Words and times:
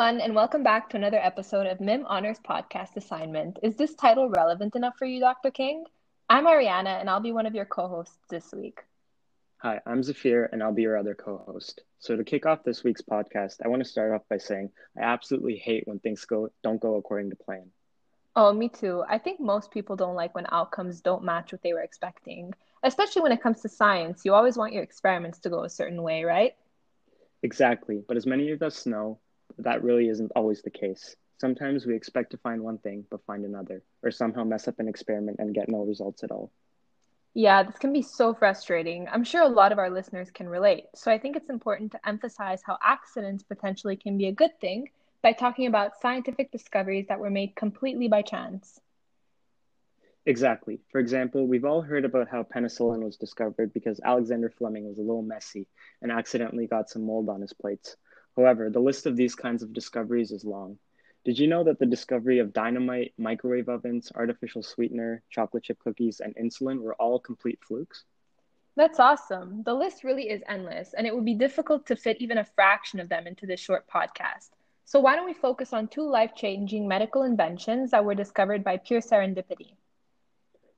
everyone, 0.00 0.22
and 0.22 0.34
welcome 0.34 0.62
back 0.62 0.88
to 0.88 0.96
another 0.96 1.18
episode 1.18 1.66
of 1.66 1.78
MIM 1.78 2.06
Honors 2.06 2.38
Podcast 2.38 2.96
Assignment. 2.96 3.58
Is 3.62 3.76
this 3.76 3.94
title 3.94 4.30
relevant 4.30 4.74
enough 4.74 4.94
for 4.96 5.04
you, 5.04 5.20
Dr. 5.20 5.50
King? 5.50 5.84
I'm 6.30 6.46
Ariana, 6.46 6.98
and 6.98 7.10
I'll 7.10 7.20
be 7.20 7.32
one 7.32 7.44
of 7.44 7.54
your 7.54 7.66
co 7.66 7.86
hosts 7.86 8.16
this 8.30 8.50
week. 8.50 8.80
Hi, 9.58 9.78
I'm 9.84 10.02
Zafir, 10.02 10.48
and 10.50 10.62
I'll 10.62 10.72
be 10.72 10.80
your 10.80 10.96
other 10.96 11.14
co 11.14 11.44
host. 11.46 11.82
So, 11.98 12.16
to 12.16 12.24
kick 12.24 12.46
off 12.46 12.64
this 12.64 12.82
week's 12.82 13.02
podcast, 13.02 13.56
I 13.62 13.68
want 13.68 13.82
to 13.82 13.88
start 13.88 14.14
off 14.14 14.22
by 14.30 14.38
saying 14.38 14.70
I 14.96 15.02
absolutely 15.02 15.56
hate 15.56 15.86
when 15.86 15.98
things 15.98 16.24
go 16.24 16.48
don't 16.62 16.80
go 16.80 16.94
according 16.94 17.28
to 17.28 17.36
plan. 17.36 17.66
Oh, 18.34 18.54
me 18.54 18.70
too. 18.70 19.04
I 19.06 19.18
think 19.18 19.38
most 19.38 19.70
people 19.70 19.96
don't 19.96 20.16
like 20.16 20.34
when 20.34 20.46
outcomes 20.50 21.02
don't 21.02 21.24
match 21.24 21.52
what 21.52 21.62
they 21.62 21.74
were 21.74 21.82
expecting, 21.82 22.54
especially 22.82 23.20
when 23.20 23.32
it 23.32 23.42
comes 23.42 23.60
to 23.60 23.68
science. 23.68 24.22
You 24.24 24.32
always 24.32 24.56
want 24.56 24.72
your 24.72 24.82
experiments 24.82 25.40
to 25.40 25.50
go 25.50 25.64
a 25.64 25.68
certain 25.68 26.02
way, 26.02 26.24
right? 26.24 26.54
Exactly. 27.42 28.02
But 28.08 28.16
as 28.16 28.24
many 28.24 28.50
of 28.52 28.62
us 28.62 28.86
know, 28.86 29.18
that 29.58 29.82
really 29.82 30.08
isn't 30.08 30.32
always 30.36 30.62
the 30.62 30.70
case. 30.70 31.16
Sometimes 31.40 31.86
we 31.86 31.94
expect 31.94 32.30
to 32.32 32.38
find 32.38 32.62
one 32.62 32.78
thing 32.78 33.04
but 33.10 33.24
find 33.24 33.44
another, 33.44 33.82
or 34.02 34.10
somehow 34.10 34.44
mess 34.44 34.68
up 34.68 34.78
an 34.78 34.88
experiment 34.88 35.38
and 35.38 35.54
get 35.54 35.68
no 35.68 35.84
results 35.84 36.22
at 36.22 36.30
all. 36.30 36.50
Yeah, 37.32 37.62
this 37.62 37.78
can 37.78 37.92
be 37.92 38.02
so 38.02 38.34
frustrating. 38.34 39.08
I'm 39.08 39.24
sure 39.24 39.42
a 39.42 39.48
lot 39.48 39.70
of 39.70 39.78
our 39.78 39.90
listeners 39.90 40.30
can 40.30 40.48
relate. 40.48 40.84
So 40.96 41.12
I 41.12 41.18
think 41.18 41.36
it's 41.36 41.48
important 41.48 41.92
to 41.92 42.08
emphasize 42.08 42.60
how 42.64 42.76
accidents 42.82 43.44
potentially 43.44 43.96
can 43.96 44.18
be 44.18 44.26
a 44.26 44.32
good 44.32 44.58
thing 44.60 44.90
by 45.22 45.32
talking 45.32 45.66
about 45.66 46.00
scientific 46.00 46.50
discoveries 46.50 47.06
that 47.08 47.20
were 47.20 47.30
made 47.30 47.54
completely 47.54 48.08
by 48.08 48.22
chance. 48.22 48.80
Exactly. 50.26 50.80
For 50.90 51.00
example, 51.00 51.46
we've 51.46 51.64
all 51.64 51.80
heard 51.80 52.04
about 52.04 52.28
how 52.28 52.42
penicillin 52.42 53.02
was 53.02 53.16
discovered 53.16 53.72
because 53.72 54.00
Alexander 54.04 54.50
Fleming 54.50 54.86
was 54.86 54.98
a 54.98 55.02
little 55.02 55.22
messy 55.22 55.66
and 56.02 56.12
accidentally 56.12 56.66
got 56.66 56.90
some 56.90 57.06
mold 57.06 57.28
on 57.28 57.40
his 57.40 57.52
plates. 57.52 57.96
However, 58.36 58.70
the 58.70 58.80
list 58.80 59.06
of 59.06 59.16
these 59.16 59.34
kinds 59.34 59.62
of 59.62 59.72
discoveries 59.72 60.30
is 60.30 60.44
long. 60.44 60.78
Did 61.24 61.38
you 61.38 61.46
know 61.46 61.64
that 61.64 61.78
the 61.78 61.86
discovery 61.86 62.38
of 62.38 62.52
dynamite, 62.52 63.12
microwave 63.18 63.68
ovens, 63.68 64.10
artificial 64.14 64.62
sweetener, 64.62 65.22
chocolate 65.30 65.64
chip 65.64 65.78
cookies, 65.78 66.20
and 66.20 66.34
insulin 66.36 66.80
were 66.80 66.94
all 66.94 67.18
complete 67.18 67.60
flukes? 67.64 68.04
That's 68.76 68.98
awesome. 68.98 69.62
The 69.64 69.74
list 69.74 70.04
really 70.04 70.28
is 70.30 70.42
endless, 70.46 70.92
and 70.94 71.06
it 71.06 71.14
would 71.14 71.24
be 71.24 71.34
difficult 71.34 71.86
to 71.86 71.96
fit 71.96 72.18
even 72.20 72.38
a 72.38 72.44
fraction 72.44 73.00
of 73.00 73.08
them 73.08 73.26
into 73.26 73.46
this 73.46 73.60
short 73.60 73.86
podcast. 73.88 74.50
So, 74.84 75.00
why 75.00 75.16
don't 75.16 75.26
we 75.26 75.34
focus 75.34 75.72
on 75.72 75.88
two 75.88 76.08
life 76.08 76.34
changing 76.34 76.88
medical 76.88 77.22
inventions 77.22 77.90
that 77.90 78.04
were 78.04 78.14
discovered 78.14 78.64
by 78.64 78.76
pure 78.78 79.00
serendipity? 79.00 79.76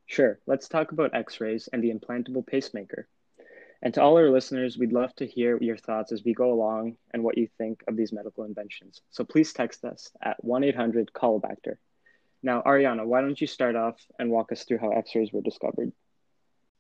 Sure, 0.07 0.41
let's 0.47 0.69
talk 0.69 0.93
about 0.93 1.15
x 1.15 1.41
rays 1.41 1.69
and 1.73 1.83
the 1.83 1.93
implantable 1.93 2.47
pacemaker. 2.47 3.09
And 3.83 3.93
to 3.95 4.03
all 4.03 4.17
our 4.17 4.31
listeners, 4.31 4.79
we'd 4.79 4.93
love 4.93 5.15
to 5.17 5.27
hear 5.27 5.59
your 5.61 5.77
thoughts 5.77 6.13
as 6.13 6.23
we 6.25 6.35
go 6.35 6.53
along 6.53 6.97
and 7.13 7.25
what 7.25 7.37
you 7.37 7.49
think 7.59 7.83
of 7.89 7.97
these 7.97 8.13
medical 8.13 8.45
inventions. 8.45 9.01
So 9.11 9.25
please 9.25 9.53
text 9.53 9.85
us 9.85 10.13
at 10.23 10.43
1 10.45 10.63
800 10.63 11.13
Callbacter. 11.13 11.77
Now, 12.45 12.63
Ariana, 12.63 13.05
why 13.05 13.21
don't 13.21 13.41
you 13.41 13.49
start 13.49 13.75
off 13.75 14.01
and 14.19 14.31
walk 14.31 14.53
us 14.53 14.65
through 14.65 14.79
how 14.79 14.91
X 14.91 15.15
rays 15.17 15.33
were 15.33 15.43
discovered? 15.43 15.93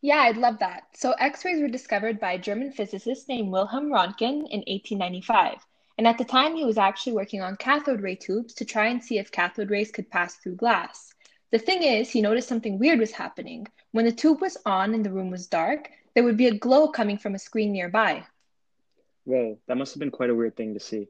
Yeah, 0.00 0.18
I'd 0.18 0.36
love 0.36 0.60
that. 0.60 0.84
So, 0.94 1.12
X 1.12 1.44
rays 1.44 1.60
were 1.60 1.68
discovered 1.68 2.20
by 2.20 2.32
a 2.32 2.38
German 2.38 2.72
physicist 2.72 3.28
named 3.28 3.50
Wilhelm 3.50 3.86
Röntgen 3.86 4.46
in 4.50 4.62
1895. 4.66 5.58
And 5.98 6.06
at 6.06 6.18
the 6.18 6.24
time, 6.24 6.56
he 6.56 6.64
was 6.64 6.78
actually 6.78 7.12
working 7.12 7.42
on 7.42 7.56
cathode 7.56 8.00
ray 8.00 8.16
tubes 8.16 8.54
to 8.54 8.64
try 8.64 8.86
and 8.86 9.02
see 9.02 9.18
if 9.18 9.30
cathode 9.30 9.70
rays 9.70 9.90
could 9.90 10.10
pass 10.10 10.36
through 10.36 10.56
glass. 10.56 11.14
The 11.50 11.58
thing 11.58 11.82
is, 11.82 12.10
he 12.10 12.22
noticed 12.22 12.48
something 12.48 12.78
weird 12.78 12.98
was 12.98 13.12
happening. 13.12 13.66
When 13.92 14.06
the 14.06 14.12
tube 14.12 14.40
was 14.40 14.56
on 14.64 14.94
and 14.94 15.04
the 15.04 15.12
room 15.12 15.30
was 15.30 15.46
dark, 15.46 15.90
there 16.14 16.24
would 16.24 16.36
be 16.36 16.48
a 16.48 16.58
glow 16.58 16.88
coming 16.88 17.18
from 17.18 17.34
a 17.34 17.38
screen 17.38 17.72
nearby. 17.72 18.24
Whoa, 19.24 19.58
that 19.66 19.76
must 19.76 19.94
have 19.94 20.00
been 20.00 20.10
quite 20.10 20.30
a 20.30 20.34
weird 20.34 20.56
thing 20.56 20.74
to 20.74 20.80
see. 20.80 21.08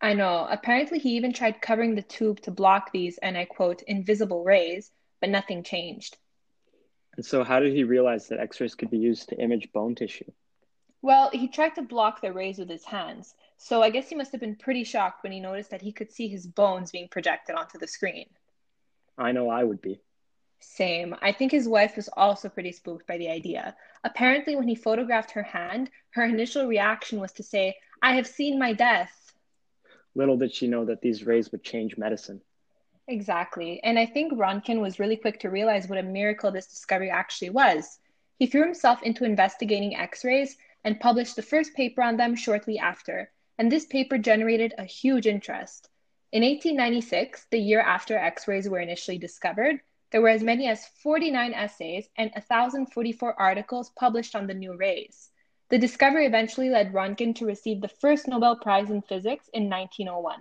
I 0.00 0.14
know. 0.14 0.46
Apparently, 0.50 0.98
he 0.98 1.16
even 1.16 1.32
tried 1.32 1.60
covering 1.60 1.94
the 1.94 2.02
tube 2.02 2.40
to 2.42 2.50
block 2.50 2.90
these, 2.92 3.18
and 3.18 3.36
I 3.36 3.44
quote, 3.44 3.82
invisible 3.82 4.44
rays, 4.44 4.90
but 5.20 5.30
nothing 5.30 5.62
changed. 5.62 6.16
And 7.16 7.24
so, 7.24 7.44
how 7.44 7.60
did 7.60 7.72
he 7.72 7.84
realize 7.84 8.28
that 8.28 8.40
x 8.40 8.60
rays 8.60 8.74
could 8.74 8.90
be 8.90 8.98
used 8.98 9.28
to 9.28 9.40
image 9.40 9.72
bone 9.72 9.94
tissue? 9.94 10.30
Well, 11.02 11.30
he 11.32 11.48
tried 11.48 11.74
to 11.76 11.82
block 11.82 12.20
the 12.20 12.32
rays 12.32 12.58
with 12.58 12.68
his 12.68 12.84
hands, 12.84 13.34
so 13.58 13.82
I 13.82 13.90
guess 13.90 14.08
he 14.08 14.16
must 14.16 14.32
have 14.32 14.40
been 14.40 14.56
pretty 14.56 14.84
shocked 14.84 15.22
when 15.22 15.32
he 15.32 15.40
noticed 15.40 15.70
that 15.70 15.82
he 15.82 15.92
could 15.92 16.10
see 16.10 16.28
his 16.28 16.46
bones 16.46 16.90
being 16.90 17.08
projected 17.08 17.56
onto 17.56 17.78
the 17.78 17.86
screen. 17.86 18.26
I 19.16 19.32
know 19.32 19.48
I 19.48 19.64
would 19.64 19.80
be. 19.80 20.00
Same. 20.60 21.14
I 21.22 21.32
think 21.32 21.52
his 21.52 21.68
wife 21.68 21.96
was 21.96 22.08
also 22.16 22.48
pretty 22.48 22.72
spooked 22.72 23.06
by 23.06 23.18
the 23.18 23.28
idea. 23.28 23.76
Apparently, 24.04 24.56
when 24.56 24.68
he 24.68 24.74
photographed 24.74 25.30
her 25.32 25.42
hand, 25.42 25.90
her 26.10 26.24
initial 26.24 26.66
reaction 26.66 27.20
was 27.20 27.32
to 27.32 27.42
say, 27.42 27.76
I 28.02 28.14
have 28.14 28.26
seen 28.26 28.58
my 28.58 28.72
death. 28.72 29.32
Little 30.14 30.36
did 30.36 30.54
she 30.54 30.66
know 30.66 30.84
that 30.86 31.02
these 31.02 31.24
rays 31.24 31.52
would 31.52 31.62
change 31.62 31.98
medicine. 31.98 32.40
Exactly. 33.08 33.80
And 33.84 33.98
I 33.98 34.06
think 34.06 34.32
Röntgen 34.32 34.80
was 34.80 34.98
really 34.98 35.16
quick 35.16 35.38
to 35.40 35.50
realize 35.50 35.88
what 35.88 35.98
a 35.98 36.02
miracle 36.02 36.50
this 36.50 36.66
discovery 36.66 37.10
actually 37.10 37.50
was. 37.50 37.98
He 38.38 38.46
threw 38.46 38.64
himself 38.64 39.02
into 39.02 39.24
investigating 39.24 39.94
X 39.94 40.24
rays 40.24 40.56
and 40.84 41.00
published 41.00 41.36
the 41.36 41.42
first 41.42 41.74
paper 41.74 42.02
on 42.02 42.16
them 42.16 42.34
shortly 42.34 42.78
after. 42.78 43.30
And 43.58 43.70
this 43.70 43.86
paper 43.86 44.18
generated 44.18 44.74
a 44.76 44.84
huge 44.84 45.26
interest. 45.26 45.88
In 46.32 46.42
1896, 46.42 47.46
the 47.50 47.58
year 47.58 47.80
after 47.80 48.16
X 48.16 48.48
rays 48.48 48.68
were 48.68 48.80
initially 48.80 49.18
discovered, 49.18 49.80
there 50.10 50.22
were 50.22 50.28
as 50.28 50.42
many 50.42 50.68
as 50.68 50.86
49 51.02 51.52
essays 51.52 52.08
and 52.16 52.30
1,044 52.32 53.40
articles 53.40 53.90
published 53.90 54.34
on 54.34 54.46
the 54.46 54.54
new 54.54 54.76
rays. 54.76 55.30
The 55.68 55.78
discovery 55.78 56.26
eventually 56.26 56.70
led 56.70 56.92
Röntgen 56.92 57.34
to 57.36 57.46
receive 57.46 57.80
the 57.80 57.88
first 57.88 58.28
Nobel 58.28 58.56
Prize 58.56 58.90
in 58.90 59.02
Physics 59.02 59.48
in 59.52 59.68
1901. 59.68 60.40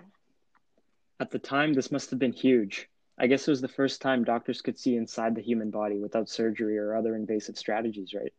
At 1.19 1.31
the 1.31 1.39
time, 1.39 1.73
this 1.73 1.91
must 1.91 2.11
have 2.11 2.19
been 2.19 2.33
huge. 2.33 2.87
I 3.17 3.27
guess 3.27 3.47
it 3.47 3.51
was 3.51 3.61
the 3.61 3.67
first 3.67 4.01
time 4.01 4.23
doctors 4.23 4.61
could 4.61 4.77
see 4.77 4.97
inside 4.97 5.35
the 5.35 5.41
human 5.41 5.71
body 5.71 5.97
without 5.99 6.29
surgery 6.29 6.77
or 6.77 6.95
other 6.95 7.15
invasive 7.15 7.57
strategies, 7.57 8.13
right? 8.13 8.33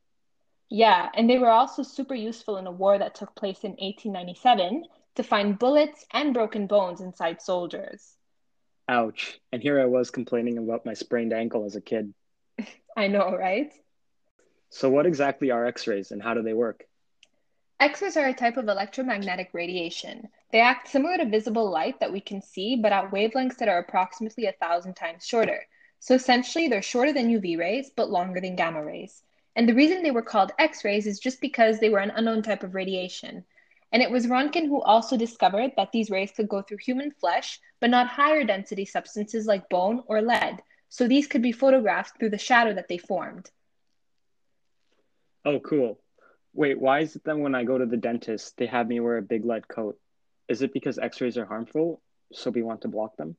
Yeah, 0.69 1.09
and 1.15 1.29
they 1.29 1.39
were 1.39 1.51
also 1.51 1.83
super 1.83 2.15
useful 2.15 2.59
in 2.59 2.67
a 2.67 2.73
war 2.73 2.99
that 2.99 3.15
took 3.15 3.35
place 3.35 3.65
in 3.65 3.73
1897 3.73 4.85
to 5.15 5.23
find 5.23 5.59
bullets 5.59 6.05
and 6.13 6.35
broken 6.35 6.67
bones 6.67 7.01
inside 7.01 7.41
soldiers. 7.41 8.17
Ouch. 8.89 9.41
And 9.53 9.63
here 9.63 9.81
I 9.81 9.87
was 9.87 10.11
complaining 10.11 10.59
about 10.59 10.87
my 10.87 10.95
sprained 10.95 11.33
ankle 11.33 11.65
as 11.65 11.77
a 11.77 11.81
kid. 11.81 12.15
I 12.97 13.09
know, 13.09 13.37
right? 13.37 13.73
So, 14.71 14.89
what 14.91 15.07
exactly 15.07 15.51
are 15.51 15.67
X 15.67 15.87
rays 15.87 16.11
and 16.13 16.23
how 16.23 16.35
do 16.35 16.43
they 16.43 16.55
work? 16.55 16.85
X 17.81 18.01
rays 18.01 18.17
are 18.17 18.29
a 18.29 18.35
type 18.35 18.57
of 18.57 18.69
electromagnetic 18.69 19.51
radiation. 19.53 20.29
They 20.51 20.61
act 20.61 20.89
similar 20.89 21.19
to 21.19 21.27
visible 21.27 21.71
light 21.71 22.01
that 22.01 22.13
we 22.13 22.21
can 22.21 22.41
see, 22.41 22.77
but 22.77 22.93
at 22.93 23.11
wavelengths 23.11 23.59
that 23.59 23.69
are 23.69 23.79
approximately 23.79 24.47
a 24.47 24.53
thousand 24.53 24.95
times 24.95 25.27
shorter. 25.27 25.67
So, 25.99 26.15
essentially, 26.15 26.69
they're 26.69 26.83
shorter 26.83 27.13
than 27.13 27.29
UV 27.29 27.59
rays, 27.59 27.91
but 27.95 28.11
longer 28.11 28.41
than 28.41 28.57
gamma 28.57 28.85
rays. 28.85 29.23
And 29.57 29.69
the 29.69 29.75
reason 29.75 30.03
they 30.03 30.11
were 30.11 30.23
called 30.23 30.53
X 30.59 30.85
rays 30.85 31.07
is 31.07 31.19
just 31.19 31.41
because 31.41 31.81
they 31.81 31.89
were 31.89 31.99
an 31.99 32.13
unknown 32.15 32.43
type 32.43 32.63
of 32.63 32.75
radiation. 32.75 33.45
And 33.97 34.03
it 34.03 34.11
was 34.11 34.27
Röntgen 34.27 34.67
who 34.67 34.83
also 34.83 35.17
discovered 35.17 35.73
that 35.79 35.91
these 35.91 36.11
rays 36.11 36.31
could 36.31 36.51
go 36.51 36.61
through 36.61 36.85
human 36.85 37.13
flesh, 37.13 37.59
but 37.81 37.89
not 37.89 38.09
higher 38.09 38.45
density 38.45 38.85
substances 38.85 39.47
like 39.47 39.71
bone 39.71 40.03
or 40.07 40.21
lead. 40.21 40.63
So 40.91 41.09
these 41.09 41.27
could 41.27 41.41
be 41.41 41.51
photographed 41.51 42.19
through 42.19 42.29
the 42.29 42.37
shadow 42.37 42.75
that 42.75 42.89
they 42.89 42.99
formed. 42.99 43.51
Oh, 45.47 45.61
cool. 45.61 45.99
Wait, 46.53 46.79
why 46.79 47.01
is 47.01 47.17
it 47.17 47.25
then 47.25 47.41
when 47.41 47.55
I 47.55 47.65
go 47.65 47.79
to 47.79 47.87
the 47.87 47.97
dentist, 47.97 48.59
they 48.59 48.67
have 48.67 48.87
me 48.87 49.01
wear 49.01 49.17
a 49.17 49.23
big 49.23 49.47
lead 49.47 49.67
coat? 49.67 49.99
Is 50.47 50.61
it 50.61 50.75
because 50.75 50.99
x 50.99 51.23
rays 51.23 51.39
are 51.39 51.47
harmful, 51.47 52.03
so 52.35 52.51
we 52.51 52.63
want 52.63 52.83
to 52.83 52.89
block 52.89 53.17
them? 53.17 53.35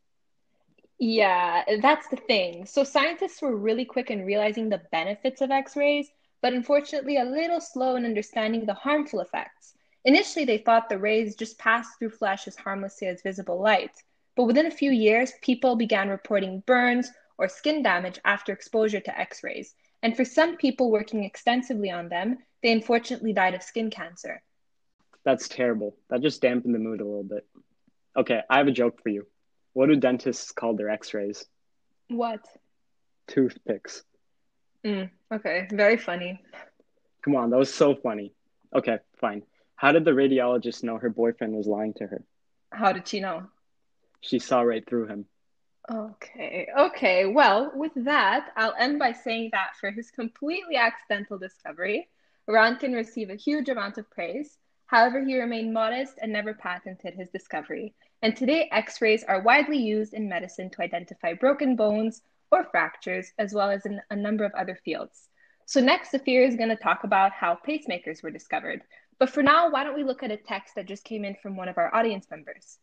Yeah, 0.97 1.65
that's 1.83 2.07
the 2.07 2.15
thing. 2.15 2.65
So 2.65 2.83
scientists 2.83 3.43
were 3.43 3.55
really 3.55 3.85
quick 3.85 4.09
in 4.09 4.25
realizing 4.25 4.69
the 4.69 4.81
benefits 4.91 5.41
of 5.41 5.51
x 5.51 5.75
rays, 5.75 6.09
but 6.41 6.53
unfortunately 6.53 7.17
a 7.17 7.25
little 7.25 7.61
slow 7.61 7.95
in 7.95 8.05
understanding 8.05 8.65
the 8.65 8.73
harmful 8.73 9.19
effects. 9.19 9.75
Initially, 10.07 10.45
they 10.45 10.57
thought 10.57 10.87
the 10.87 10.97
rays 10.97 11.35
just 11.35 11.59
passed 11.59 11.99
through 11.99 12.11
flesh 12.11 12.47
as 12.47 12.55
harmlessly 12.55 13.09
as 13.09 13.21
visible 13.21 13.61
light, 13.61 13.91
but 14.37 14.45
within 14.45 14.65
a 14.65 14.71
few 14.71 14.89
years, 14.89 15.33
people 15.41 15.75
began 15.75 16.07
reporting 16.07 16.63
burns 16.65 17.11
or 17.37 17.49
skin 17.49 17.83
damage 17.83 18.17
after 18.23 18.53
exposure 18.53 19.01
to 19.01 19.19
X 19.19 19.43
rays. 19.43 19.75
And 20.01 20.15
for 20.15 20.23
some 20.23 20.55
people 20.55 20.89
working 20.89 21.25
extensively 21.25 21.91
on 21.91 22.07
them, 22.07 22.37
they 22.63 22.71
unfortunately 22.71 23.33
died 23.33 23.53
of 23.53 23.61
skin 23.61 23.89
cancer. 23.89 24.41
That's 25.25 25.49
terrible. 25.49 25.97
That 26.09 26.21
just 26.21 26.41
dampened 26.41 26.73
the 26.73 26.79
mood 26.79 27.01
a 27.01 27.05
little 27.05 27.25
bit. 27.25 27.45
Okay, 28.15 28.39
I 28.49 28.59
have 28.59 28.67
a 28.67 28.71
joke 28.71 29.03
for 29.03 29.09
you. 29.09 29.27
What 29.73 29.89
do 29.89 29.97
dentists 29.97 30.53
call 30.53 30.77
their 30.77 30.89
x 30.89 31.13
rays? 31.13 31.45
What? 32.07 32.47
Toothpicks. 33.27 34.03
Mm, 34.85 35.09
okay, 35.33 35.67
very 35.69 35.97
funny. 35.97 36.39
Come 37.23 37.35
on, 37.35 37.49
that 37.49 37.57
was 37.57 37.73
so 37.73 37.93
funny. 37.93 38.31
Okay, 38.73 38.99
fine. 39.19 39.43
How 39.77 39.91
did 39.93 40.05
the 40.05 40.11
radiologist 40.11 40.83
know 40.83 40.97
her 40.97 41.09
boyfriend 41.09 41.53
was 41.53 41.67
lying 41.67 41.93
to 41.95 42.07
her? 42.07 42.23
How 42.71 42.91
did 42.91 43.07
she 43.07 43.19
know? 43.21 43.47
She 44.21 44.39
saw 44.39 44.61
right 44.61 44.85
through 44.87 45.07
him. 45.07 45.25
Okay, 45.89 46.67
okay. 46.77 47.25
Well, 47.27 47.71
with 47.75 47.93
that, 47.95 48.49
I'll 48.57 48.73
end 48.77 48.99
by 48.99 49.13
saying 49.13 49.51
that 49.53 49.77
for 49.79 49.91
his 49.91 50.11
completely 50.11 50.75
accidental 50.75 51.37
discovery, 51.37 52.09
Röntgen 52.49 52.93
received 52.93 53.31
a 53.31 53.35
huge 53.35 53.69
amount 53.69 53.97
of 53.97 54.09
praise. 54.09 54.57
However, 54.87 55.23
he 55.23 55.39
remained 55.39 55.73
modest 55.73 56.17
and 56.21 56.33
never 56.33 56.53
patented 56.53 57.13
his 57.13 57.29
discovery. 57.29 57.93
and 58.23 58.35
today 58.35 58.67
x 58.71 58.99
rays 59.01 59.23
are 59.23 59.41
widely 59.41 59.77
used 59.77 60.13
in 60.13 60.27
medicine 60.27 60.69
to 60.71 60.81
identify 60.81 61.33
broken 61.33 61.75
bones 61.75 62.23
or 62.51 62.63
fractures, 62.65 63.31
as 63.37 63.53
well 63.53 63.69
as 63.69 63.85
in 63.85 64.01
a 64.09 64.15
number 64.15 64.43
of 64.43 64.53
other 64.55 64.75
fields. 64.75 65.29
So, 65.65 65.81
next, 65.81 66.11
Zafir 66.11 66.43
is 66.43 66.55
going 66.55 66.69
to 66.69 66.75
talk 66.75 67.03
about 67.03 67.31
how 67.31 67.55
pacemakers 67.67 68.23
were 68.23 68.31
discovered. 68.31 68.81
But 69.19 69.29
for 69.29 69.41
now, 69.41 69.69
why 69.69 69.83
don't 69.83 69.95
we 69.95 70.03
look 70.03 70.23
at 70.23 70.31
a 70.31 70.37
text 70.37 70.75
that 70.75 70.85
just 70.85 71.03
came 71.03 71.25
in 71.25 71.35
from 71.35 71.55
one 71.55 71.69
of 71.69 71.77
our 71.77 71.93
audience 71.93 72.27
members? 72.29 72.77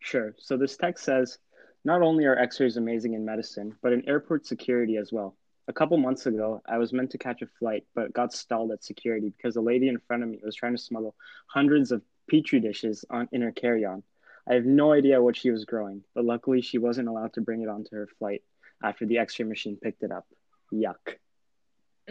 Sure. 0.00 0.34
So, 0.38 0.56
this 0.56 0.76
text 0.76 1.04
says 1.04 1.38
Not 1.84 2.02
only 2.02 2.26
are 2.26 2.38
x 2.38 2.60
rays 2.60 2.76
amazing 2.76 3.14
in 3.14 3.24
medicine, 3.24 3.76
but 3.82 3.92
in 3.92 4.08
airport 4.08 4.46
security 4.46 4.96
as 4.96 5.12
well. 5.12 5.36
A 5.68 5.72
couple 5.72 5.96
months 5.98 6.26
ago, 6.26 6.62
I 6.66 6.78
was 6.78 6.92
meant 6.92 7.10
to 7.10 7.18
catch 7.18 7.42
a 7.42 7.46
flight, 7.58 7.84
but 7.94 8.12
got 8.12 8.32
stalled 8.32 8.72
at 8.72 8.84
security 8.84 9.32
because 9.36 9.56
a 9.56 9.60
lady 9.60 9.88
in 9.88 9.98
front 9.98 10.22
of 10.22 10.28
me 10.28 10.40
was 10.42 10.56
trying 10.56 10.74
to 10.74 10.82
smuggle 10.82 11.14
hundreds 11.46 11.92
of 11.92 12.02
petri 12.30 12.60
dishes 12.60 13.04
on 13.10 13.28
in 13.32 13.42
her 13.42 13.52
carry-on. 13.52 14.02
I 14.48 14.54
have 14.54 14.64
no 14.64 14.92
idea 14.92 15.22
what 15.22 15.36
she 15.36 15.50
was 15.50 15.66
growing, 15.66 16.02
but 16.14 16.24
luckily 16.24 16.62
she 16.62 16.78
wasn't 16.78 17.08
allowed 17.08 17.34
to 17.34 17.42
bring 17.42 17.60
it 17.60 17.68
onto 17.68 17.96
her 17.96 18.08
flight 18.18 18.42
after 18.82 19.04
the 19.04 19.18
X-ray 19.18 19.44
machine 19.44 19.76
picked 19.76 20.02
it 20.02 20.10
up. 20.10 20.26
Yuck. 20.72 21.16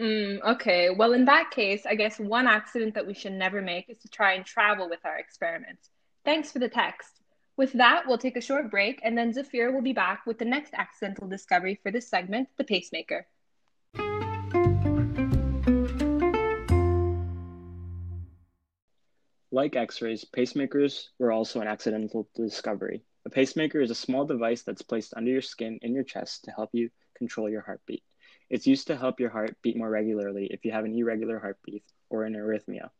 Mm, 0.00 0.40
okay, 0.42 0.90
well, 0.90 1.12
in 1.12 1.24
that 1.24 1.50
case, 1.50 1.84
I 1.84 1.96
guess 1.96 2.20
one 2.20 2.46
accident 2.46 2.94
that 2.94 3.06
we 3.06 3.14
should 3.14 3.32
never 3.32 3.60
make 3.60 3.88
is 3.88 3.98
to 3.98 4.08
try 4.08 4.34
and 4.34 4.46
travel 4.46 4.88
with 4.88 5.00
our 5.04 5.18
experiments. 5.18 5.90
Thanks 6.24 6.52
for 6.52 6.60
the 6.60 6.68
text. 6.68 7.20
With 7.56 7.72
that, 7.72 8.04
we'll 8.06 8.18
take 8.18 8.36
a 8.36 8.40
short 8.40 8.70
break, 8.70 9.00
and 9.02 9.18
then 9.18 9.32
Zafir 9.32 9.72
will 9.72 9.82
be 9.82 9.92
back 9.92 10.24
with 10.24 10.38
the 10.38 10.44
next 10.44 10.72
accidental 10.74 11.26
discovery 11.26 11.80
for 11.82 11.90
this 11.90 12.08
segment 12.08 12.48
the 12.56 12.62
pacemaker. 12.62 13.26
Like 19.50 19.74
x 19.74 20.00
rays, 20.00 20.24
pacemakers 20.24 21.08
were 21.18 21.32
also 21.32 21.60
an 21.60 21.66
accidental 21.66 22.28
discovery. 22.36 23.02
A 23.26 23.30
pacemaker 23.30 23.80
is 23.80 23.90
a 23.90 23.96
small 23.96 24.24
device 24.24 24.62
that's 24.62 24.82
placed 24.82 25.14
under 25.16 25.32
your 25.32 25.42
skin 25.42 25.80
in 25.82 25.92
your 25.92 26.04
chest 26.04 26.44
to 26.44 26.52
help 26.52 26.70
you 26.72 26.88
control 27.16 27.50
your 27.50 27.62
heartbeat. 27.62 28.04
It's 28.50 28.66
used 28.66 28.86
to 28.86 28.96
help 28.96 29.20
your 29.20 29.30
heart 29.30 29.56
beat 29.62 29.76
more 29.76 29.90
regularly 29.90 30.46
if 30.50 30.64
you 30.64 30.72
have 30.72 30.84
an 30.84 30.94
irregular 30.94 31.38
heartbeat 31.38 31.84
or 32.08 32.24
an 32.24 32.34
arrhythmia. 32.34 32.90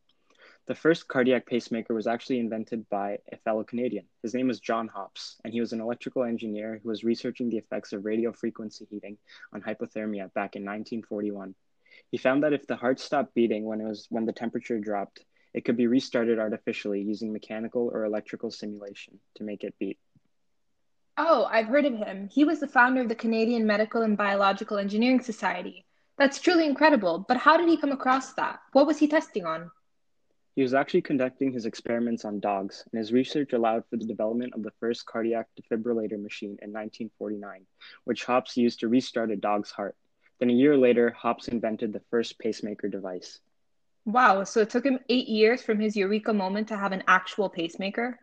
The 0.66 0.74
first 0.74 1.08
cardiac 1.08 1.46
pacemaker 1.46 1.94
was 1.94 2.06
actually 2.06 2.40
invented 2.40 2.86
by 2.90 3.20
a 3.32 3.38
fellow 3.38 3.64
Canadian. 3.64 4.04
His 4.22 4.34
name 4.34 4.48
was 4.48 4.60
John 4.60 4.86
Hopps, 4.88 5.40
and 5.42 5.54
he 5.54 5.60
was 5.60 5.72
an 5.72 5.80
electrical 5.80 6.24
engineer 6.24 6.78
who 6.82 6.90
was 6.90 7.04
researching 7.04 7.48
the 7.48 7.56
effects 7.56 7.94
of 7.94 8.04
radio 8.04 8.32
frequency 8.32 8.86
heating 8.90 9.16
on 9.54 9.62
hypothermia 9.62 10.30
back 10.34 10.56
in 10.56 10.66
1941. 10.66 11.54
He 12.10 12.18
found 12.18 12.42
that 12.42 12.52
if 12.52 12.66
the 12.66 12.76
heart 12.76 13.00
stopped 13.00 13.34
beating 13.34 13.64
when 13.64 13.80
it 13.80 13.86
was 13.86 14.06
when 14.10 14.26
the 14.26 14.32
temperature 14.34 14.78
dropped, 14.78 15.24
it 15.54 15.64
could 15.64 15.78
be 15.78 15.86
restarted 15.86 16.38
artificially 16.38 17.00
using 17.00 17.32
mechanical 17.32 17.90
or 17.90 18.04
electrical 18.04 18.50
simulation 18.50 19.18
to 19.36 19.44
make 19.44 19.64
it 19.64 19.74
beat. 19.78 19.98
Oh, 21.20 21.48
I've 21.50 21.66
heard 21.66 21.84
of 21.84 21.96
him. 21.96 22.28
He 22.32 22.44
was 22.44 22.60
the 22.60 22.68
founder 22.68 23.00
of 23.00 23.08
the 23.08 23.14
Canadian 23.16 23.66
Medical 23.66 24.02
and 24.02 24.16
Biological 24.16 24.78
Engineering 24.78 25.20
Society. 25.20 25.84
That's 26.16 26.40
truly 26.40 26.64
incredible, 26.64 27.24
but 27.26 27.36
how 27.36 27.56
did 27.56 27.68
he 27.68 27.76
come 27.76 27.90
across 27.90 28.34
that? 28.34 28.60
What 28.70 28.86
was 28.86 28.98
he 28.98 29.08
testing 29.08 29.44
on? 29.44 29.68
He 30.54 30.62
was 30.62 30.74
actually 30.74 31.02
conducting 31.02 31.50
his 31.50 31.66
experiments 31.66 32.24
on 32.24 32.38
dogs, 32.38 32.84
and 32.92 33.00
his 33.00 33.12
research 33.12 33.52
allowed 33.52 33.82
for 33.90 33.96
the 33.96 34.06
development 34.06 34.54
of 34.54 34.62
the 34.62 34.70
first 34.78 35.06
cardiac 35.06 35.48
defibrillator 35.60 36.22
machine 36.22 36.56
in 36.62 36.70
1949, 36.72 37.66
which 38.04 38.24
Hopps 38.24 38.56
used 38.56 38.78
to 38.80 38.88
restart 38.88 39.32
a 39.32 39.36
dog's 39.36 39.72
heart. 39.72 39.96
Then 40.38 40.50
a 40.50 40.54
year 40.54 40.76
later, 40.76 41.10
Hopps 41.10 41.48
invented 41.48 41.92
the 41.92 42.02
first 42.12 42.38
pacemaker 42.38 42.88
device. 42.88 43.40
Wow, 44.04 44.44
so 44.44 44.60
it 44.60 44.70
took 44.70 44.86
him 44.86 45.00
eight 45.08 45.26
years 45.26 45.62
from 45.62 45.80
his 45.80 45.96
eureka 45.96 46.32
moment 46.32 46.68
to 46.68 46.76
have 46.76 46.92
an 46.92 47.02
actual 47.08 47.48
pacemaker? 47.48 48.20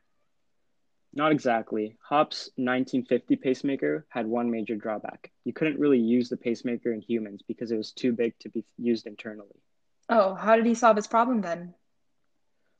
Not 1.15 1.31
exactly. 1.31 1.97
Hopps' 2.03 2.49
1950 2.57 3.37
pacemaker 3.37 4.05
had 4.09 4.27
one 4.27 4.51
major 4.51 4.75
drawback. 4.75 5.31
You 5.45 5.53
couldn't 5.53 5.79
really 5.79 5.99
use 5.99 6.27
the 6.27 6.35
pacemaker 6.35 6.91
in 6.91 6.99
humans 6.99 7.41
because 7.47 7.71
it 7.71 7.77
was 7.77 7.93
too 7.93 8.11
big 8.11 8.37
to 8.39 8.49
be 8.49 8.65
used 8.77 9.07
internally. 9.07 9.61
Oh, 10.09 10.33
how 10.35 10.57
did 10.57 10.65
he 10.65 10.75
solve 10.75 10.97
his 10.97 11.07
problem 11.07 11.39
then? 11.39 11.73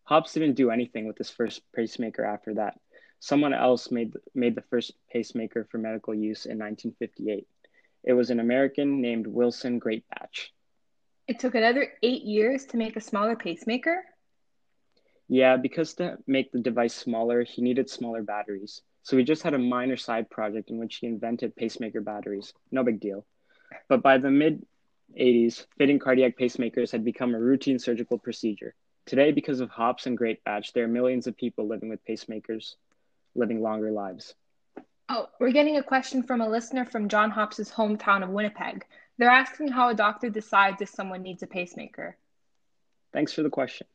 Hopps 0.03 0.33
didn't 0.33 0.55
do 0.55 0.69
anything 0.69 1.07
with 1.07 1.17
his 1.17 1.29
first 1.29 1.61
pacemaker 1.73 2.25
after 2.25 2.55
that. 2.55 2.77
Someone 3.19 3.53
else 3.53 3.89
made, 3.89 4.13
made 4.35 4.53
the 4.53 4.63
first 4.69 4.91
pacemaker 5.09 5.65
for 5.71 5.77
medical 5.77 6.13
use 6.13 6.45
in 6.45 6.59
1958. 6.59 7.47
It 8.03 8.13
was 8.13 8.29
an 8.29 8.41
American 8.41 9.01
named 9.01 9.25
Wilson 9.25 9.79
Greatbatch. 9.79 10.49
It 11.27 11.39
took 11.39 11.55
another 11.55 11.93
eight 12.03 12.23
years 12.23 12.65
to 12.65 12.77
make 12.77 12.97
a 12.97 13.01
smaller 13.01 13.35
pacemaker? 13.35 14.03
Yeah, 15.27 15.57
because 15.57 15.95
to 15.95 16.17
make 16.27 16.51
the 16.51 16.59
device 16.59 16.93
smaller, 16.93 17.43
he 17.43 17.61
needed 17.61 17.89
smaller 17.89 18.21
batteries. 18.21 18.81
So 19.03 19.17
he 19.17 19.23
just 19.23 19.43
had 19.43 19.53
a 19.53 19.59
minor 19.59 19.97
side 19.97 20.29
project 20.29 20.69
in 20.69 20.77
which 20.77 20.97
he 20.97 21.07
invented 21.07 21.55
pacemaker 21.55 22.01
batteries. 22.01 22.53
No 22.71 22.83
big 22.83 22.99
deal. 22.99 23.25
But 23.87 24.01
by 24.01 24.17
the 24.17 24.31
mid 24.31 24.65
80s, 25.19 25.65
fitting 25.77 25.99
cardiac 25.99 26.37
pacemakers 26.37 26.91
had 26.91 27.03
become 27.03 27.33
a 27.33 27.39
routine 27.39 27.79
surgical 27.79 28.17
procedure. 28.17 28.73
Today, 29.05 29.31
because 29.31 29.59
of 29.59 29.69
Hopps 29.69 30.07
and 30.07 30.17
Greatbatch, 30.17 30.73
there 30.73 30.85
are 30.85 30.87
millions 30.87 31.27
of 31.27 31.37
people 31.37 31.67
living 31.67 31.89
with 31.89 32.05
pacemakers, 32.05 32.75
living 33.35 33.61
longer 33.61 33.91
lives. 33.91 34.33
Oh, 35.09 35.27
we're 35.39 35.51
getting 35.51 35.77
a 35.77 35.83
question 35.83 36.23
from 36.23 36.41
a 36.41 36.49
listener 36.49 36.85
from 36.85 37.09
John 37.09 37.29
Hopps's 37.29 37.71
hometown 37.71 38.23
of 38.23 38.29
Winnipeg. 38.29 38.85
They're 39.19 39.29
asking 39.29 39.67
how 39.67 39.89
a 39.89 39.93
doctor 39.93 40.29
decides 40.29 40.81
if 40.81 40.89
someone 40.89 41.21
needs 41.21 41.43
a 41.43 41.47
pacemaker. 41.47 42.17
Thanks 43.13 43.31
for 43.31 43.43
the 43.43 43.51
question. 43.51 43.85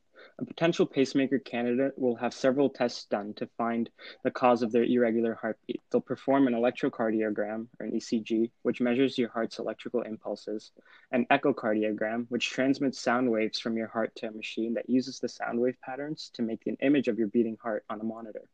A 0.40 0.44
potential 0.46 0.87
pacemaker 0.87 1.38
candidate 1.38 1.98
will 1.98 2.16
have 2.16 2.32
several 2.32 2.70
tests 2.70 3.04
done 3.04 3.34
to 3.34 3.46
find 3.58 3.90
the 4.25 4.31
cause 4.31 4.62
of 4.62 4.72
their 4.72 4.84
irregular 4.84 5.34
heartbeat. 5.34 5.82
They'll 5.90 6.00
perform 6.00 6.46
an 6.46 6.54
electrocardiogram, 6.54 7.69
or 7.78 7.84
an 7.84 7.92
ECG, 7.92 8.50
which 8.62 8.81
measures 8.81 9.19
your 9.19 9.28
heart's 9.28 9.58
electrical 9.58 10.00
impulses, 10.00 10.72
an 11.12 11.26
echocardiogram, 11.31 12.25
which 12.31 12.48
transmits 12.48 12.98
sound 12.98 13.31
waves 13.31 13.60
from 13.60 13.76
your 13.76 13.88
heart 13.88 14.14
to 14.16 14.28
a 14.28 14.32
machine 14.32 14.72
that 14.75 14.88
uses 14.88 15.20
the 15.20 15.28
sound 15.28 15.60
wave 15.60 15.76
patterns 15.84 16.31
to 16.32 16.42
make 16.42 16.66
an 16.66 16.78
image 16.81 17.08
of 17.08 17.19
your 17.19 17.28
beating 17.28 17.58
heart 17.62 17.84
on 17.90 18.00
a 18.00 18.04
monitor, 18.04 18.48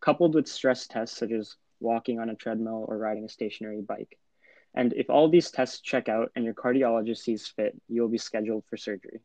coupled 0.00 0.34
with 0.34 0.48
stress 0.48 0.88
tests 0.88 1.16
such 1.16 1.30
as 1.30 1.54
walking 1.78 2.18
on 2.18 2.30
a 2.30 2.34
treadmill 2.34 2.84
or 2.88 2.98
riding 2.98 3.24
a 3.24 3.28
stationary 3.28 3.82
bike. 3.82 4.18
And 4.74 4.92
if 4.94 5.08
all 5.10 5.28
these 5.28 5.52
tests 5.52 5.80
check 5.80 6.08
out 6.08 6.32
and 6.34 6.44
your 6.44 6.54
cardiologist 6.54 7.18
sees 7.18 7.46
fit, 7.46 7.80
you'll 7.88 8.08
be 8.08 8.18
scheduled 8.18 8.64
for 8.68 8.76
surgery. 8.76 9.20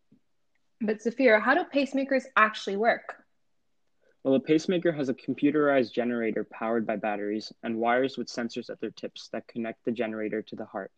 But 0.85 1.01
Zafir, 1.01 1.39
how 1.39 1.55
do 1.55 1.63
pacemakers 1.63 2.25
actually 2.35 2.77
work? 2.77 3.15
Well, 4.23 4.35
a 4.35 4.39
pacemaker 4.39 4.91
has 4.91 5.09
a 5.09 5.15
computerized 5.15 5.91
generator 5.91 6.43
powered 6.43 6.85
by 6.85 6.97
batteries 6.97 7.51
and 7.63 7.79
wires 7.79 8.19
with 8.19 8.27
sensors 8.27 8.69
at 8.69 8.79
their 8.79 8.91
tips 8.91 9.29
that 9.29 9.47
connect 9.47 9.83
the 9.83 9.91
generator 9.91 10.43
to 10.43 10.55
the 10.55 10.65
heart. 10.65 10.91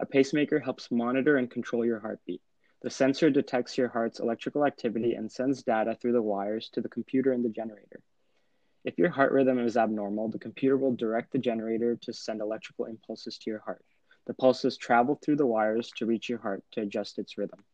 A 0.00 0.06
pacemaker 0.06 0.60
helps 0.60 0.90
monitor 0.90 1.38
and 1.38 1.50
control 1.50 1.82
your 1.82 2.00
heartbeat. 2.00 2.42
The 2.82 2.90
sensor 2.90 3.30
detects 3.30 3.78
your 3.78 3.88
heart's 3.88 4.20
electrical 4.20 4.66
activity 4.66 5.14
and 5.14 5.32
sends 5.32 5.62
data 5.62 5.94
through 5.94 6.12
the 6.12 6.20
wires 6.20 6.68
to 6.74 6.82
the 6.82 6.90
computer 6.90 7.32
in 7.32 7.42
the 7.42 7.48
generator. 7.48 8.02
If 8.84 8.98
your 8.98 9.10
heart 9.10 9.32
rhythm 9.32 9.58
is 9.58 9.78
abnormal, 9.78 10.28
the 10.28 10.38
computer 10.38 10.76
will 10.76 10.94
direct 10.94 11.32
the 11.32 11.38
generator 11.38 11.96
to 12.02 12.12
send 12.12 12.42
electrical 12.42 12.84
impulses 12.84 13.38
to 13.38 13.50
your 13.50 13.60
heart. 13.60 13.82
The 14.26 14.34
pulses 14.34 14.76
travel 14.76 15.14
through 15.14 15.36
the 15.36 15.46
wires 15.46 15.90
to 15.96 16.06
reach 16.06 16.28
your 16.28 16.40
heart 16.40 16.64
to 16.72 16.82
adjust 16.82 17.18
its 17.18 17.38
rhythm. 17.38 17.64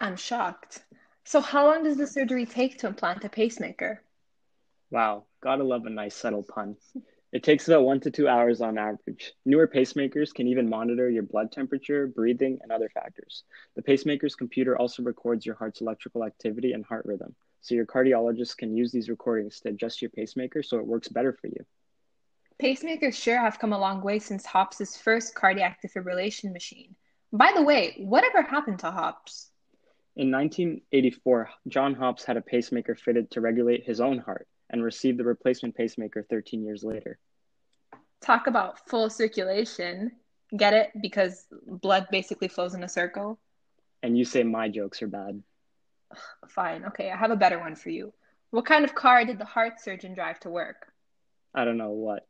I'm 0.00 0.16
shocked. 0.16 0.82
So, 1.24 1.42
how 1.42 1.66
long 1.66 1.84
does 1.84 1.98
the 1.98 2.06
surgery 2.06 2.46
take 2.46 2.78
to 2.78 2.86
implant 2.86 3.22
a 3.24 3.28
pacemaker? 3.28 4.02
Wow, 4.90 5.26
gotta 5.42 5.62
love 5.62 5.84
a 5.84 5.90
nice 5.90 6.16
subtle 6.16 6.42
pun. 6.42 6.76
It 7.32 7.44
takes 7.44 7.68
about 7.68 7.84
one 7.84 8.00
to 8.00 8.10
two 8.10 8.26
hours 8.26 8.62
on 8.62 8.78
average. 8.78 9.34
Newer 9.44 9.68
pacemakers 9.68 10.32
can 10.34 10.48
even 10.48 10.68
monitor 10.68 11.08
your 11.10 11.22
blood 11.22 11.52
temperature, 11.52 12.08
breathing, 12.08 12.58
and 12.62 12.72
other 12.72 12.88
factors. 12.88 13.44
The 13.76 13.82
pacemaker's 13.82 14.34
computer 14.34 14.76
also 14.76 15.02
records 15.02 15.44
your 15.44 15.54
heart's 15.54 15.82
electrical 15.82 16.24
activity 16.24 16.72
and 16.72 16.84
heart 16.84 17.04
rhythm, 17.04 17.36
so 17.60 17.74
your 17.74 17.86
cardiologist 17.86 18.56
can 18.56 18.74
use 18.74 18.90
these 18.90 19.10
recordings 19.10 19.60
to 19.60 19.68
adjust 19.68 20.00
your 20.00 20.10
pacemaker 20.10 20.62
so 20.62 20.78
it 20.78 20.86
works 20.86 21.08
better 21.08 21.34
for 21.34 21.48
you. 21.48 21.64
Pacemakers 22.60 23.14
sure 23.14 23.38
have 23.38 23.58
come 23.58 23.74
a 23.74 23.78
long 23.78 24.02
way 24.02 24.18
since 24.18 24.46
Hopps's 24.46 24.96
first 24.96 25.34
cardiac 25.34 25.82
defibrillation 25.82 26.52
machine. 26.52 26.96
By 27.32 27.52
the 27.54 27.62
way, 27.62 27.96
whatever 27.98 28.42
happened 28.42 28.80
to 28.80 28.90
Hopps? 28.90 29.50
In 30.20 30.30
1984, 30.30 31.48
John 31.68 31.94
Hopps 31.94 32.24
had 32.24 32.36
a 32.36 32.42
pacemaker 32.42 32.94
fitted 32.94 33.30
to 33.30 33.40
regulate 33.40 33.86
his 33.86 34.02
own 34.02 34.18
heart 34.18 34.46
and 34.68 34.84
received 34.84 35.18
the 35.18 35.24
replacement 35.24 35.74
pacemaker 35.74 36.26
13 36.28 36.62
years 36.62 36.84
later. 36.84 37.18
Talk 38.20 38.46
about 38.46 38.86
full 38.86 39.08
circulation. 39.08 40.12
Get 40.54 40.74
it? 40.74 40.90
Because 41.00 41.46
blood 41.66 42.08
basically 42.10 42.48
flows 42.48 42.74
in 42.74 42.84
a 42.84 42.88
circle. 42.88 43.38
And 44.02 44.18
you 44.18 44.26
say 44.26 44.42
my 44.42 44.68
jokes 44.68 45.00
are 45.00 45.06
bad. 45.06 45.42
Fine. 46.50 46.84
Okay, 46.88 47.10
I 47.10 47.16
have 47.16 47.30
a 47.30 47.36
better 47.36 47.58
one 47.58 47.74
for 47.74 47.88
you. 47.88 48.12
What 48.50 48.66
kind 48.66 48.84
of 48.84 48.94
car 48.94 49.24
did 49.24 49.38
the 49.38 49.46
heart 49.46 49.80
surgeon 49.80 50.12
drive 50.12 50.38
to 50.40 50.50
work? 50.50 50.92
I 51.54 51.64
don't 51.64 51.78
know 51.78 51.92
what. 51.92 52.28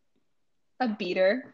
A 0.79 0.87
beater. 0.87 1.53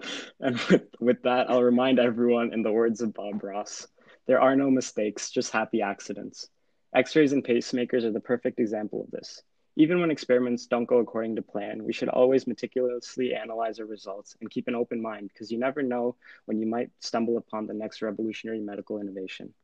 And 0.40 0.56
with, 0.70 0.86
with 1.00 1.22
that, 1.24 1.50
I'll 1.50 1.64
remind 1.64 1.98
everyone 1.98 2.52
in 2.52 2.62
the 2.62 2.70
words 2.70 3.00
of 3.00 3.12
Bob 3.12 3.42
Ross 3.42 3.88
there 4.28 4.40
are 4.40 4.54
no 4.54 4.70
mistakes, 4.70 5.30
just 5.30 5.50
happy 5.50 5.80
accidents. 5.80 6.48
X 6.94 7.16
rays 7.16 7.32
and 7.32 7.42
pacemakers 7.42 8.04
are 8.04 8.12
the 8.12 8.20
perfect 8.20 8.60
example 8.60 9.02
of 9.02 9.10
this. 9.10 9.42
Even 9.76 10.00
when 10.00 10.10
experiments 10.10 10.66
don't 10.66 10.84
go 10.84 10.98
according 10.98 11.36
to 11.36 11.42
plan, 11.42 11.82
we 11.82 11.92
should 11.92 12.10
always 12.10 12.46
meticulously 12.46 13.34
analyze 13.34 13.80
our 13.80 13.86
results 13.86 14.36
and 14.40 14.50
keep 14.50 14.68
an 14.68 14.74
open 14.74 15.00
mind 15.00 15.30
because 15.32 15.50
you 15.50 15.58
never 15.58 15.82
know 15.82 16.14
when 16.44 16.60
you 16.60 16.66
might 16.66 16.90
stumble 17.00 17.38
upon 17.38 17.66
the 17.66 17.74
next 17.74 18.02
revolutionary 18.02 18.60
medical 18.60 19.00
innovation. 19.00 19.54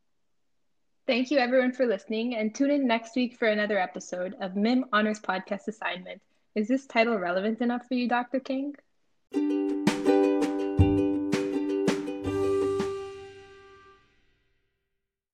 Thank 1.06 1.30
you, 1.30 1.38
everyone, 1.38 1.73
for 1.73 1.85
listening, 1.85 2.35
and 2.35 2.54
tune 2.54 2.71
in 2.71 2.87
next 2.87 3.14
week 3.16 3.37
for 3.37 3.47
another 3.47 3.78
episode 3.78 4.35
of 4.40 4.56
MIM 4.56 4.87
Honors 4.94 5.21
Podcast 5.21 5.68
Assignment. 5.68 6.23
Is 6.54 6.68
this 6.68 6.87
title 6.87 7.18
relevant 7.18 7.61
enough 7.61 7.87
for 7.87 7.94
you, 7.94 8.09
Dr. 8.09 8.40
King? 8.40 8.75